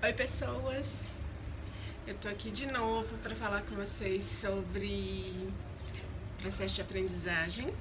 Oi 0.00 0.12
pessoas, 0.12 0.88
eu 2.06 2.14
tô 2.18 2.28
aqui 2.28 2.52
de 2.52 2.66
novo 2.66 3.18
para 3.18 3.34
falar 3.34 3.62
com 3.62 3.74
vocês 3.74 4.22
sobre 4.40 5.34
processo 6.40 6.76
de 6.76 6.82
aprendizagem 6.82 7.74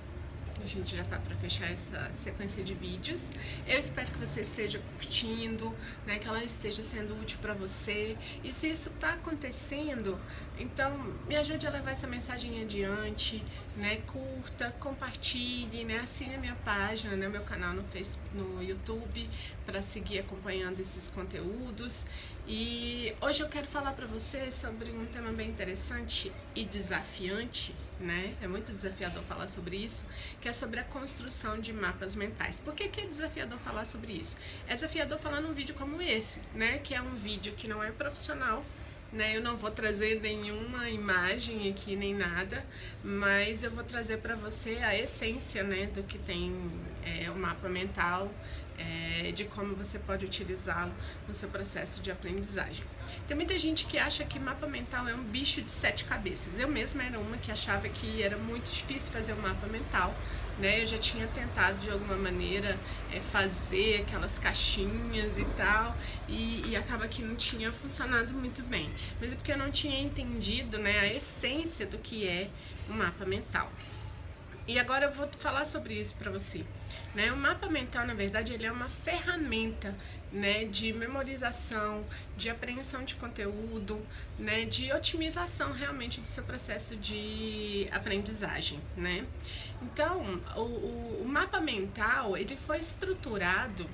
gente 0.67 0.95
já 0.95 1.03
tá 1.03 1.17
para 1.17 1.35
fechar 1.37 1.71
essa 1.71 2.09
sequência 2.13 2.63
de 2.63 2.73
vídeos. 2.73 3.31
Eu 3.65 3.79
espero 3.79 4.11
que 4.11 4.19
você 4.19 4.41
esteja 4.41 4.79
curtindo, 4.95 5.73
né, 6.05 6.19
que 6.19 6.27
ela 6.27 6.43
esteja 6.43 6.83
sendo 6.83 7.19
útil 7.19 7.39
para 7.41 7.53
você. 7.53 8.17
E 8.43 8.53
se 8.53 8.69
isso 8.69 8.89
tá 8.99 9.13
acontecendo, 9.13 10.19
então 10.59 11.15
me 11.27 11.35
ajude 11.35 11.65
a 11.65 11.69
levar 11.69 11.91
essa 11.91 12.07
mensagem 12.07 12.61
adiante, 12.61 13.43
né? 13.75 13.97
Curta, 14.07 14.71
compartilhe, 14.79 15.83
né? 15.83 15.99
Assine 15.99 16.35
a 16.35 16.37
minha 16.37 16.55
página, 16.55 17.15
né, 17.15 17.27
meu 17.27 17.43
canal 17.43 17.73
no 17.73 17.83
Facebook, 17.83 18.35
no 18.35 18.61
YouTube 18.61 19.29
para 19.65 19.81
seguir 19.81 20.19
acompanhando 20.19 20.79
esses 20.79 21.07
conteúdos. 21.09 22.05
E 22.47 23.13
hoje 23.21 23.41
eu 23.41 23.49
quero 23.49 23.67
falar 23.67 23.93
para 23.93 24.07
você 24.07 24.51
sobre 24.51 24.91
um 24.91 25.05
tema 25.05 25.31
bem 25.31 25.49
interessante 25.49 26.31
e 26.55 26.65
desafiante 26.65 27.75
né? 27.99 28.35
É 28.41 28.47
muito 28.47 28.71
desafiador 28.71 29.23
falar 29.23 29.47
sobre 29.47 29.77
isso, 29.77 30.03
que 30.41 30.47
é 30.47 30.53
sobre 30.53 30.79
a 30.79 30.83
construção 30.83 31.59
de 31.59 31.73
mapas 31.73 32.15
mentais. 32.15 32.59
Por 32.59 32.73
que, 32.73 32.87
que 32.87 33.01
é 33.01 33.05
desafiador 33.05 33.57
falar 33.59 33.85
sobre 33.85 34.13
isso? 34.13 34.35
É 34.67 34.75
desafiador 34.75 35.19
falar 35.19 35.41
num 35.41 35.53
vídeo 35.53 35.75
como 35.75 36.01
esse, 36.01 36.39
né? 36.53 36.79
Que 36.79 36.93
é 36.93 37.01
um 37.01 37.15
vídeo 37.15 37.53
que 37.53 37.67
não 37.67 37.83
é 37.83 37.91
profissional, 37.91 38.63
né? 39.11 39.35
Eu 39.35 39.41
não 39.41 39.57
vou 39.57 39.71
trazer 39.71 40.19
nenhuma 40.21 40.89
imagem 40.89 41.69
aqui 41.69 41.95
nem 41.95 42.13
nada, 42.13 42.65
mas 43.03 43.63
eu 43.63 43.71
vou 43.71 43.83
trazer 43.83 44.17
para 44.17 44.35
você 44.35 44.77
a 44.77 44.97
essência, 44.97 45.63
né, 45.63 45.87
do 45.87 46.03
que 46.03 46.17
tem 46.17 46.53
é, 47.05 47.29
o 47.29 47.35
mapa 47.35 47.69
mental, 47.69 48.31
é, 48.77 49.31
de 49.31 49.45
como 49.45 49.75
você 49.75 49.97
pode 49.97 50.25
utilizá-lo 50.25 50.93
no 51.27 51.33
seu 51.33 51.49
processo 51.49 52.01
de 52.01 52.11
aprendizagem. 52.11 52.85
Tem 53.27 53.35
muita 53.35 53.57
gente 53.57 53.85
que 53.85 53.97
acha 53.97 54.23
que 54.23 54.37
mapa 54.39 54.67
mental 54.67 55.07
é 55.07 55.15
um 55.15 55.23
bicho 55.23 55.61
de 55.61 55.71
sete 55.71 56.03
cabeças. 56.03 56.57
Eu 56.59 56.67
mesma 56.67 57.03
era 57.03 57.19
uma 57.19 57.37
que 57.37 57.51
achava 57.51 57.89
que 57.89 58.21
era 58.21 58.37
muito 58.37 58.71
difícil 58.71 59.11
fazer 59.11 59.33
um 59.33 59.41
mapa 59.41 59.67
mental. 59.67 60.13
Né? 60.59 60.81
Eu 60.81 60.87
já 60.87 60.97
tinha 60.97 61.27
tentado 61.27 61.77
de 61.79 61.89
alguma 61.89 62.15
maneira 62.15 62.77
é, 63.13 63.19
fazer 63.19 64.01
aquelas 64.01 64.39
caixinhas 64.39 65.37
e 65.37 65.45
tal, 65.55 65.95
e, 66.27 66.69
e, 66.69 66.75
acaba 66.75 67.07
que 67.07 67.21
não 67.21 67.35
tinha 67.35 67.71
funcionado 67.71 68.33
muito 68.33 68.63
bem. 68.63 68.89
Mas 69.19 69.31
é 69.31 69.35
porque 69.35 69.51
eu 69.51 69.57
não 69.57 69.71
tinha 69.71 69.99
entendido 69.99 70.77
né, 70.77 70.99
a 70.99 71.13
essência 71.13 71.85
do 71.85 71.97
que 71.97 72.27
é 72.27 72.49
um 72.89 72.93
mapa 72.93 73.25
mental. 73.25 73.71
E 74.67 74.77
agora 74.77 75.05
eu 75.05 75.13
vou 75.13 75.29
falar 75.39 75.63
sobre 75.63 75.93
isso 75.93 76.13
para 76.15 76.29
você. 76.29 76.65
Né? 77.15 77.31
O 77.31 77.37
mapa 77.37 77.67
mental, 77.67 78.05
na 78.05 78.13
verdade, 78.13 78.53
ele 78.53 78.65
é 78.65 78.71
uma 78.71 78.89
ferramenta 78.89 79.95
né, 80.29 80.65
de 80.65 80.91
memorização, 80.91 82.05
de 82.35 82.49
apreensão 82.49 83.05
de 83.05 83.15
conteúdo, 83.15 84.05
né, 84.37 84.65
de 84.65 84.91
otimização 84.91 85.71
realmente 85.71 86.19
do 86.19 86.27
seu 86.27 86.43
processo 86.43 86.97
de 86.97 87.87
aprendizagem. 87.91 88.81
Né? 88.97 89.25
Então, 89.81 90.41
o, 90.57 90.59
o, 90.59 91.21
o 91.23 91.25
mapa 91.25 91.61
mental 91.61 92.35
ele 92.35 92.57
foi 92.57 92.79
estruturado 92.79 93.89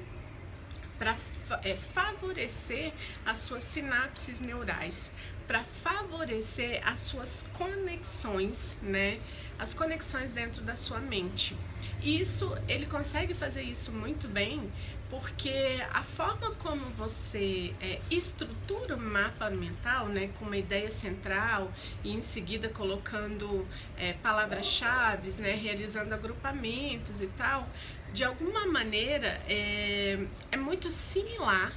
para 1.04 1.18
é, 1.64 1.76
favorecer 1.94 2.94
as 3.26 3.40
suas 3.40 3.66
sinapses 3.66 4.40
neurais, 4.40 5.12
para 5.48 5.64
favorecer 5.84 6.82
as 6.88 7.00
suas 7.00 7.46
conexões, 7.54 8.78
né? 8.82 9.20
As 9.60 9.74
conexões 9.74 10.32
dentro 10.32 10.62
da 10.62 10.76
sua 10.76 11.00
mente. 11.00 11.56
Isso, 12.02 12.54
ele 12.68 12.86
consegue 12.86 13.34
fazer 13.34 13.62
isso 13.62 13.92
muito 13.92 14.28
bem, 14.28 14.72
porque 15.10 15.80
a 15.92 16.02
forma 16.02 16.52
como 16.56 16.86
você 16.92 17.74
é, 17.80 18.00
estrutura 18.10 18.96
o 18.96 19.00
mapa 19.00 19.50
mental, 19.50 20.08
né, 20.08 20.30
com 20.40 20.46
uma 20.46 20.58
ideia 20.58 20.90
central 20.90 21.72
e 22.04 22.12
em 22.12 22.22
seguida 22.22 22.68
colocando 22.68 23.68
é, 23.96 24.14
palavras-chave, 24.14 25.32
né, 25.40 25.54
realizando 25.54 26.14
agrupamentos 26.14 27.22
e 27.22 27.28
tal, 27.28 27.70
de 28.12 28.24
alguma 28.24 28.66
maneira 28.66 29.40
é, 29.48 30.26
é 30.52 30.58
muito 30.58 30.90
similar 30.90 31.72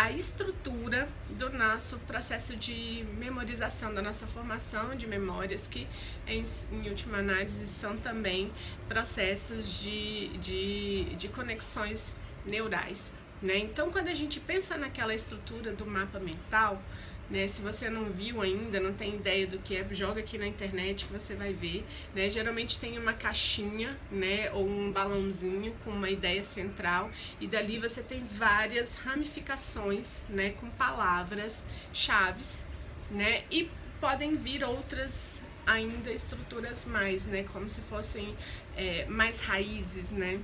a 0.00 0.10
estrutura 0.12 1.06
do 1.28 1.50
nosso 1.50 1.98
processo 1.98 2.56
de 2.56 3.04
memorização, 3.18 3.92
da 3.92 4.00
nossa 4.00 4.26
formação 4.26 4.96
de 4.96 5.06
memórias, 5.06 5.66
que 5.66 5.86
em, 6.26 6.42
em 6.72 6.88
última 6.88 7.18
análise 7.18 7.66
são 7.66 7.98
também 7.98 8.50
processos 8.88 9.70
de, 9.78 10.28
de, 10.38 11.04
de 11.16 11.28
conexões 11.28 12.10
neurais. 12.46 13.12
Né? 13.42 13.58
Então, 13.58 13.92
quando 13.92 14.08
a 14.08 14.14
gente 14.14 14.40
pensa 14.40 14.74
naquela 14.78 15.14
estrutura 15.14 15.70
do 15.70 15.84
mapa 15.84 16.18
mental, 16.18 16.82
né? 17.30 17.46
Se 17.48 17.62
você 17.62 17.88
não 17.88 18.06
viu 18.06 18.42
ainda, 18.42 18.80
não 18.80 18.92
tem 18.92 19.14
ideia 19.14 19.46
do 19.46 19.58
que 19.58 19.76
é, 19.76 19.86
joga 19.92 20.20
aqui 20.20 20.36
na 20.36 20.46
internet 20.46 21.06
que 21.06 21.12
você 21.12 21.34
vai 21.34 21.52
ver. 21.52 21.84
Né? 22.14 22.28
Geralmente 22.28 22.78
tem 22.78 22.98
uma 22.98 23.12
caixinha, 23.12 23.96
né, 24.10 24.50
ou 24.52 24.66
um 24.68 24.90
balãozinho 24.90 25.72
com 25.84 25.90
uma 25.90 26.10
ideia 26.10 26.42
central 26.42 27.10
e 27.40 27.46
dali 27.46 27.78
você 27.78 28.02
tem 28.02 28.24
várias 28.36 28.94
ramificações, 28.94 30.08
né, 30.28 30.50
com 30.50 30.68
palavras 30.70 31.64
chaves, 31.92 32.66
né? 33.10 33.44
E 33.50 33.68
podem 34.00 34.36
vir 34.36 34.64
outras 34.64 35.42
ainda 35.66 36.10
estruturas 36.10 36.84
mais, 36.84 37.26
né, 37.26 37.44
como 37.44 37.68
se 37.68 37.80
fossem 37.82 38.36
é, 38.76 39.04
mais 39.06 39.38
raízes, 39.38 40.10
né? 40.10 40.40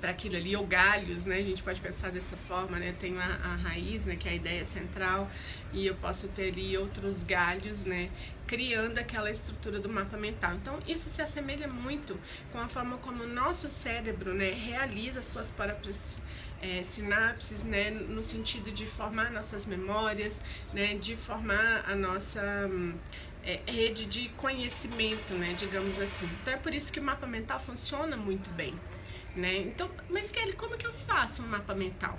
Para 0.00 0.10
aquilo 0.10 0.36
ali, 0.36 0.54
ou 0.56 0.66
galhos, 0.66 1.24
né? 1.24 1.36
A 1.36 1.42
gente 1.42 1.62
pode 1.62 1.80
pensar 1.80 2.10
dessa 2.10 2.36
forma, 2.36 2.78
né? 2.78 2.94
Tem 2.98 3.18
a, 3.18 3.24
a, 3.24 3.56
raiz, 3.56 4.04
né? 4.04 4.16
Que 4.16 4.28
é 4.28 4.32
a 4.32 4.34
ideia 4.34 4.64
central, 4.64 5.30
e 5.72 5.86
eu 5.86 5.94
posso 5.94 6.28
ter 6.28 6.52
ali 6.52 6.76
outros 6.76 7.22
galhos, 7.22 7.84
né? 7.84 8.10
Criando 8.46 8.98
aquela 8.98 9.30
estrutura 9.30 9.78
do 9.80 9.88
mapa 9.88 10.16
mental. 10.16 10.54
Então, 10.54 10.78
isso 10.86 11.08
se 11.08 11.20
assemelha 11.22 11.66
muito 11.68 12.18
com 12.52 12.58
a 12.58 12.68
forma 12.68 12.98
como 12.98 13.24
o 13.24 13.28
nosso 13.28 13.70
cérebro, 13.70 14.34
né? 14.34 14.50
Realiza 14.50 15.22
suas 15.22 15.50
próprias 15.50 16.20
é, 16.60 16.82
sinapses, 16.82 17.62
né? 17.62 17.90
No 17.90 18.22
sentido 18.22 18.70
de 18.70 18.86
formar 18.86 19.30
nossas 19.30 19.66
memórias, 19.66 20.40
né? 20.72 20.94
De 20.94 21.16
formar 21.16 21.84
a 21.86 21.94
nossa... 21.94 22.40
É, 23.48 23.60
rede 23.64 24.06
de 24.06 24.28
conhecimento, 24.30 25.32
né, 25.34 25.54
digamos 25.56 26.00
assim. 26.00 26.28
Então 26.42 26.52
é 26.52 26.56
por 26.56 26.74
isso 26.74 26.92
que 26.92 26.98
o 26.98 27.02
mapa 27.02 27.28
mental 27.28 27.60
funciona 27.60 28.16
muito 28.16 28.50
bem 28.50 28.74
né? 29.36 29.58
Então, 29.58 29.90
mas 30.08 30.30
Kelly, 30.30 30.54
como 30.54 30.76
que 30.76 30.86
eu 30.86 30.92
faço 30.92 31.42
um 31.42 31.46
mapa 31.46 31.74
mental? 31.74 32.18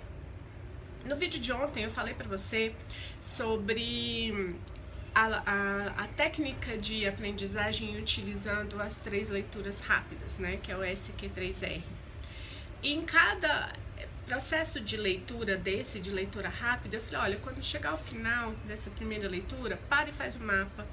No 1.04 1.16
vídeo 1.16 1.40
de 1.40 1.52
ontem 1.52 1.84
eu 1.84 1.92
falei 1.92 2.14
para 2.14 2.28
você 2.28 2.74
sobre 3.22 4.56
a, 5.16 5.26
a, 5.26 6.04
a, 6.04 6.08
técnica 6.10 6.78
de 6.78 7.08
aprendizagem 7.08 7.98
utilizando 7.98 8.80
as 8.82 8.96
três 8.98 9.30
leituras 9.30 9.80
rápidas, 9.80 10.38
né? 10.38 10.58
Que 10.58 10.72
é 10.72 10.78
o 10.78 10.82
SQ3R. 10.82 11.82
E 12.84 12.94
em 12.94 13.02
cada 13.02 13.74
processo 14.26 14.82
de 14.82 14.98
leitura 14.98 15.56
desse, 15.56 16.00
de 16.00 16.12
leitura 16.12 16.50
rápida, 16.50 16.98
eu 16.98 17.02
falei, 17.02 17.22
olha, 17.22 17.38
quando 17.38 17.64
chegar 17.64 17.92
ao 17.92 17.98
final 17.98 18.52
dessa 18.66 18.90
primeira 18.90 19.28
leitura, 19.28 19.80
para 19.90 20.10
e 20.10 20.14
faz 20.14 20.36
o 20.36 20.40
mapa 20.40 20.86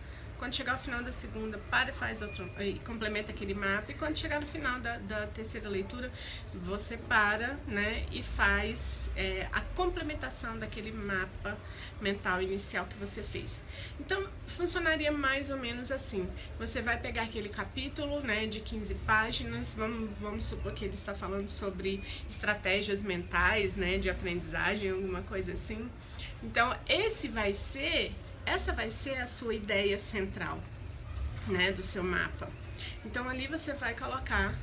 quando 0.45 0.57
chegar 0.57 0.73
ao 0.73 0.79
final 0.79 1.03
da 1.03 1.11
segunda, 1.11 1.57
para 1.71 1.89
e 1.89 1.93
faz 1.95 2.21
outro, 2.21 2.47
e 2.61 2.75
complementa 2.81 3.33
aquele 3.33 3.55
mapa. 3.55 3.91
E 3.91 3.95
quando 3.95 4.19
chegar 4.19 4.43
no 4.43 4.47
final 4.47 4.79
da, 4.79 4.99
da 4.99 5.27
terceira 5.29 5.71
leitura, 5.71 6.13
você 6.53 6.99
para, 6.99 7.57
né, 7.67 8.05
e 8.13 8.23
faz 8.23 9.01
é, 9.17 9.49
a 9.51 9.63
complementação 9.63 10.59
daquele 10.59 10.93
mapa 10.93 11.57
mental 11.99 12.43
inicial 12.43 12.85
que 12.85 12.95
você 12.99 13.23
fez. 13.23 13.63
Então, 13.99 14.29
funcionaria 14.49 15.11
mais 15.11 15.49
ou 15.49 15.57
menos 15.57 15.91
assim. 15.91 16.29
Você 16.59 16.83
vai 16.83 17.01
pegar 17.01 17.23
aquele 17.23 17.49
capítulo, 17.49 18.21
né, 18.21 18.47
de 18.47 18.61
15 18.61 18.93
páginas, 18.97 19.73
vamos, 19.73 20.11
vamos 20.21 20.45
supor 20.45 20.75
que 20.75 20.85
ele 20.85 20.95
está 20.95 21.15
falando 21.15 21.49
sobre 21.49 22.03
estratégias 22.29 23.03
mentais, 23.03 23.77
né, 23.77 23.97
de 23.97 24.11
aprendizagem, 24.11 24.91
alguma 24.91 25.23
coisa 25.23 25.53
assim. 25.53 25.89
Então, 26.43 26.77
esse 26.87 27.29
vai 27.29 27.55
ser 27.55 28.13
essa 28.47 28.73
vai 28.73 28.91
ser 28.91 29.17
a 29.17 29.27
sua 29.27 29.55
ideia 29.55 29.99
central, 29.99 30.59
né, 31.47 31.73
do 31.73 31.83
seu 31.83 32.03
mapa. 32.03 32.49
Então 33.05 33.29
ali 33.29 33.47
você 33.47 33.73
vai 33.73 33.95
colocar, 33.95 34.55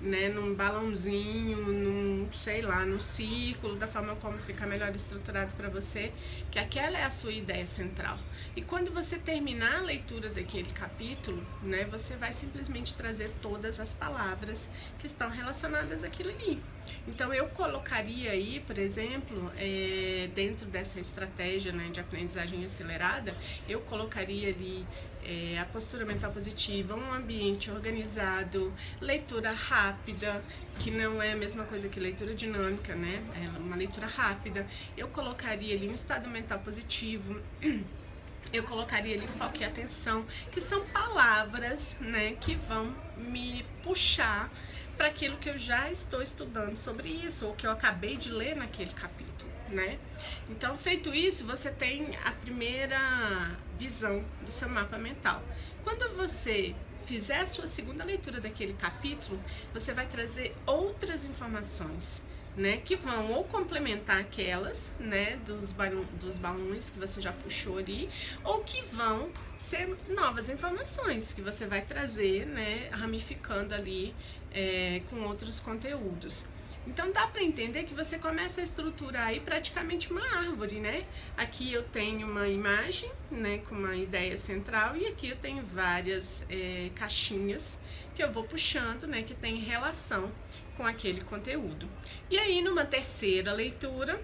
né, 0.00 0.28
num 0.28 0.54
balãozinho, 0.54 1.58
num, 1.58 2.32
sei 2.32 2.62
lá, 2.62 2.84
num 2.86 3.00
círculo, 3.00 3.76
da 3.76 3.86
forma 3.86 4.16
como 4.16 4.38
fica 4.38 4.66
melhor 4.66 4.94
estruturado 4.94 5.52
para 5.52 5.68
você, 5.68 6.12
que 6.50 6.58
aquela 6.58 6.98
é 6.98 7.04
a 7.04 7.10
sua 7.10 7.32
ideia 7.32 7.66
central. 7.66 8.18
E 8.56 8.62
quando 8.62 8.90
você 8.90 9.18
terminar 9.18 9.76
a 9.78 9.82
leitura 9.82 10.28
daquele 10.30 10.72
capítulo, 10.72 11.46
né, 11.62 11.84
você 11.84 12.16
vai 12.16 12.32
simplesmente 12.32 12.94
trazer 12.94 13.30
todas 13.42 13.78
as 13.78 13.92
palavras 13.92 14.68
que 14.98 15.06
estão 15.06 15.30
relacionadas 15.30 16.02
àquilo 16.02 16.30
ali. 16.30 16.62
Então 17.06 17.32
eu 17.32 17.48
colocaria 17.48 18.30
aí, 18.30 18.60
por 18.66 18.78
exemplo, 18.78 19.50
é, 19.56 20.28
dentro 20.34 20.66
dessa 20.66 21.00
estratégia 21.00 21.72
né, 21.72 21.88
de 21.92 22.00
aprendizagem 22.00 22.64
acelerada, 22.64 23.34
eu 23.68 23.80
colocaria 23.80 24.48
ali 24.48 24.86
é, 25.24 25.58
a 25.58 25.64
postura 25.64 26.04
mental 26.04 26.32
positiva, 26.32 26.94
um 26.94 27.12
ambiente 27.12 27.70
organizado, 27.70 28.72
leitura 29.00 29.52
rápida 29.52 30.42
que 30.78 30.90
não 30.90 31.22
é 31.22 31.32
a 31.32 31.36
mesma 31.36 31.64
coisa 31.64 31.88
que 31.88 32.00
leitura 32.00 32.34
dinâmica, 32.34 32.94
né? 32.94 33.22
É 33.36 33.58
uma 33.58 33.76
leitura 33.76 34.06
rápida. 34.06 34.66
Eu 34.96 35.08
colocaria 35.08 35.74
ali 35.76 35.88
um 35.88 35.94
estado 35.94 36.28
mental 36.28 36.58
positivo. 36.60 37.40
Eu 38.52 38.64
colocaria 38.64 39.14
ali 39.14 39.28
foco 39.38 39.58
e 39.58 39.64
atenção, 39.64 40.26
que 40.50 40.60
são 40.60 40.84
palavras, 40.86 41.94
né, 42.00 42.32
que 42.40 42.56
vão 42.56 42.92
me 43.16 43.64
puxar 43.80 44.50
para 45.00 45.08
aquilo 45.08 45.38
que 45.38 45.48
eu 45.48 45.56
já 45.56 45.90
estou 45.90 46.22
estudando 46.22 46.76
sobre 46.76 47.08
isso, 47.08 47.46
ou 47.46 47.54
que 47.54 47.66
eu 47.66 47.70
acabei 47.70 48.18
de 48.18 48.30
ler 48.30 48.54
naquele 48.54 48.92
capítulo 48.92 49.50
né? 49.70 49.98
Então, 50.48 50.76
feito 50.76 51.14
isso, 51.14 51.46
você 51.46 51.70
tem 51.70 52.16
a 52.24 52.32
primeira 52.32 53.56
visão 53.78 54.24
do 54.44 54.50
seu 54.50 54.68
mapa 54.68 54.98
mental. 54.98 55.42
Quando 55.84 56.16
você 56.16 56.74
fizer 57.06 57.38
a 57.38 57.46
sua 57.46 57.66
segunda 57.66 58.04
leitura 58.04 58.40
daquele 58.40 58.74
capítulo, 58.74 59.40
você 59.72 59.92
vai 59.92 60.06
trazer 60.06 60.54
outras 60.66 61.24
informações, 61.24 62.22
né, 62.56 62.78
que 62.78 62.96
vão 62.96 63.32
ou 63.32 63.44
complementar 63.44 64.20
aquelas, 64.20 64.92
né, 64.98 65.36
dos, 65.46 65.72
dos 66.20 66.38
balões 66.38 66.90
que 66.90 66.98
você 66.98 67.20
já 67.20 67.32
puxou 67.32 67.78
ali, 67.78 68.10
ou 68.44 68.62
que 68.62 68.82
vão 68.86 69.30
ser 69.58 69.96
novas 70.08 70.48
informações 70.48 71.32
que 71.32 71.40
você 71.40 71.66
vai 71.66 71.82
trazer, 71.82 72.46
né, 72.46 72.88
ramificando 72.90 73.74
ali 73.74 74.14
é, 74.52 75.02
com 75.10 75.22
outros 75.22 75.60
conteúdos. 75.60 76.44
Então 76.86 77.12
dá 77.12 77.26
para 77.26 77.42
entender 77.42 77.84
que 77.84 77.94
você 77.94 78.18
começa 78.18 78.60
a 78.60 78.64
estruturar 78.64 79.28
aí 79.28 79.40
praticamente 79.40 80.10
uma 80.10 80.22
árvore, 80.38 80.80
né? 80.80 81.04
Aqui 81.36 81.70
eu 81.72 81.82
tenho 81.82 82.26
uma 82.26 82.48
imagem, 82.48 83.10
né, 83.30 83.58
com 83.58 83.74
uma 83.74 83.94
ideia 83.94 84.36
central 84.36 84.96
e 84.96 85.06
aqui 85.06 85.28
eu 85.28 85.36
tenho 85.36 85.62
várias 85.62 86.42
é, 86.48 86.90
caixinhas 86.94 87.78
que 88.14 88.22
eu 88.22 88.32
vou 88.32 88.44
puxando, 88.44 89.06
né, 89.06 89.22
que 89.22 89.34
tem 89.34 89.56
relação 89.56 90.32
com 90.80 90.86
aquele 90.86 91.20
conteúdo. 91.20 91.86
E 92.30 92.38
aí 92.38 92.62
numa 92.62 92.86
terceira 92.86 93.52
leitura 93.52 94.18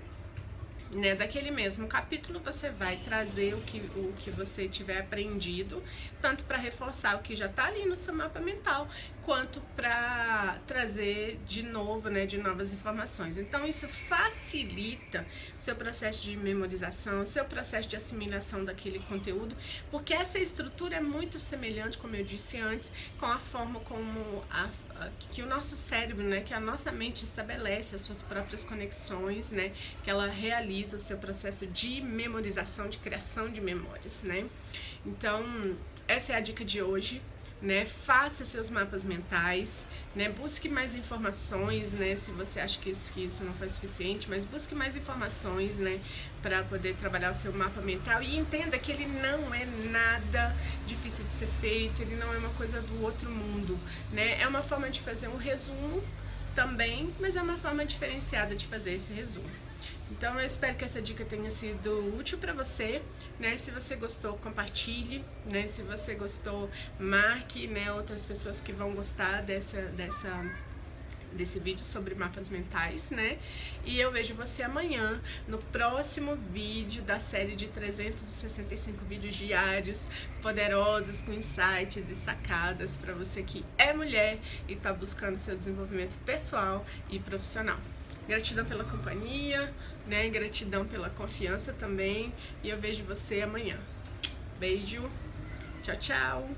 né, 0.91 1.15
daquele 1.15 1.51
mesmo 1.51 1.87
capítulo, 1.87 2.41
você 2.41 2.71
vai 2.71 2.97
trazer 3.05 3.53
o 3.53 3.61
que, 3.61 3.79
o 3.95 4.15
que 4.19 4.31
você 4.31 4.67
tiver 4.67 5.01
aprendido, 5.01 5.83
tanto 6.23 6.45
para 6.45 6.57
reforçar 6.57 7.17
o 7.17 7.19
que 7.19 7.37
já 7.37 7.45
está 7.45 7.67
ali 7.67 7.85
no 7.85 7.95
seu 7.95 8.15
mapa 8.15 8.41
mental, 8.41 8.89
quanto 9.27 9.61
para 9.75 10.57
trazer 10.69 11.41
de 11.49 11.61
novo, 11.61 12.09
né, 12.09 12.27
de 12.27 12.39
novas 12.39 12.73
informações. 12.73 13.37
Então, 13.37 13.67
isso 13.67 13.89
facilita 14.09 15.27
o 15.59 15.61
seu 15.61 15.75
processo 15.75 16.23
de 16.23 16.37
memorização, 16.37 17.23
o 17.23 17.27
seu 17.27 17.45
processo 17.45 17.89
de 17.89 17.97
assimilação 17.97 18.65
daquele 18.65 19.01
conteúdo, 19.01 19.57
porque 19.91 20.15
essa 20.15 20.39
estrutura 20.39 20.95
é 20.95 21.01
muito 21.01 21.41
semelhante, 21.41 21.99
como 21.99 22.15
eu 22.15 22.23
disse 22.23 22.57
antes, 22.57 22.89
com 23.19 23.27
a 23.27 23.41
forma 23.41 23.81
como 23.81 24.45
a 24.49 24.71
que 25.33 25.43
o 25.43 25.47
nosso 25.47 25.77
cérebro, 25.77 26.25
né, 26.25 26.41
que 26.41 26.55
a 26.55 26.61
nossa 26.61 26.91
mente 26.91 27.25
estabelece 27.25 27.95
as 27.95 28.01
suas 28.01 28.23
próprias 28.23 28.65
conexões, 28.65 29.51
né, 29.51 29.73
que 30.03 30.09
ela 30.09 30.27
realiza 30.27 30.97
o 30.97 31.01
seu 31.01 31.19
processo 31.19 31.67
de 31.67 32.01
memorização, 32.01 32.89
de 32.89 32.97
criação 32.99 33.51
de 33.51 33.61
memórias, 33.61 34.23
né. 34.23 34.47
Então, 35.05 35.77
essa 36.09 36.33
é 36.33 36.37
a 36.37 36.41
dica 36.41 36.65
de 36.65 36.81
hoje 36.81 37.21
né? 37.61 37.87
Faça 38.05 38.45
seus 38.45 38.69
mapas 38.69 39.03
mentais, 39.03 39.87
né? 40.15 40.29
Busque 40.29 40.69
mais 40.69 40.95
informações, 40.95 41.93
né? 41.93 42.15
Se 42.17 42.31
você 42.31 42.61
acha 42.61 42.79
que 42.79 42.91
isso, 42.91 43.13
que 43.13 43.25
isso 43.25 43.43
não 43.43 43.55
foi 43.55 43.69
suficiente, 43.69 44.29
mas 44.29 44.45
busque 44.45 44.75
mais 44.75 44.95
informações, 44.95 45.79
né? 45.79 46.01
Para 46.43 46.63
poder 46.65 46.97
trabalhar 46.97 47.31
o 47.31 47.35
seu 47.35 47.53
mapa 47.53 47.81
mental 47.81 48.23
e 48.23 48.37
entenda 48.37 48.79
que 48.79 48.93
ele 48.93 49.07
não 49.07 49.55
é 49.55 49.65
nada 49.65 50.55
difícil 50.87 51.25
de 51.25 51.35
ser 51.35 51.49
feito, 51.61 52.03
ele 52.03 52.17
não 52.17 52.33
é 52.33 52.39
uma 52.39 52.51
coisa 52.51 52.81
do 52.81 53.03
outro 53.03 53.31
mundo, 53.31 53.79
né? 54.13 54.41
É 54.41 54.47
uma 54.47 54.63
forma 54.63 54.91
de 54.91 55.01
fazer 55.01 55.29
um 55.29 55.37
resumo 55.37 56.03
também, 56.55 57.13
mas 57.21 57.37
é 57.37 57.43
uma 57.43 57.59
forma 57.59 57.85
diferenciada 57.85 58.55
de 58.55 58.67
fazer 58.67 58.95
esse 58.95 59.13
resumo. 59.13 59.49
Então 60.11 60.39
eu 60.39 60.47
espero 60.47 60.77
que 60.77 60.85
essa 60.85 61.03
dica 61.03 61.25
tenha 61.25 61.51
sido 61.51 62.17
útil 62.17 62.39
para 62.39 62.53
você, 62.53 63.03
né? 63.41 63.57
Se 63.59 63.71
você 63.71 63.97
gostou, 63.97 64.39
compartilhe, 64.39 65.25
né? 65.45 65.67
Se 65.67 65.83
você 65.83 66.15
gostou, 66.15 66.71
marque, 66.99 67.67
né, 67.67 67.93
outras 67.93 68.25
pessoas 68.25 68.61
que 68.61 68.73
vão 68.73 68.95
gostar 68.95 69.43
dessa 69.43 69.83
dessa 69.83 70.31
desse 71.33 71.59
vídeo 71.59 71.85
sobre 71.85 72.15
mapas 72.15 72.49
mentais, 72.49 73.11
né? 73.11 73.39
E 73.85 73.99
eu 73.99 74.11
vejo 74.11 74.35
você 74.35 74.63
amanhã 74.63 75.21
no 75.47 75.59
próximo 75.59 76.37
vídeo 76.37 77.03
da 77.03 77.21
série 77.21 77.57
de 77.57 77.69
365 77.69 79.05
vídeos 79.05 79.35
diários 79.35 80.07
poderosos 80.41 81.21
com 81.21 81.33
insights 81.33 82.09
e 82.09 82.15
sacadas 82.15 82.97
para 82.97 83.13
você 83.13 83.43
que 83.43 83.65
é 83.77 83.93
mulher 83.93 84.39
e 84.69 84.73
está 84.73 84.93
buscando 84.93 85.39
seu 85.39 85.57
desenvolvimento 85.57 86.17
pessoal 86.25 86.87
e 87.11 87.19
profissional. 87.19 87.79
Gratidão 88.29 88.65
pela 88.65 88.85
companhia, 88.85 89.73
né? 90.07 90.29
Gratidão 90.29 90.87
pela 90.87 91.11
confiança 91.11 91.73
também. 91.73 92.33
E 92.63 92.69
eu 92.69 92.79
vejo 92.79 93.05
você 93.05 93.43
amanhã. 93.43 93.79
Beijo. 94.59 95.09
Tchau, 95.83 95.97
tchau. 95.97 96.51